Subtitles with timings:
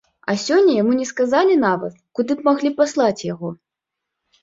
[0.31, 3.57] А сёння яму не сказалі нават, куды б маглі паслаць яго.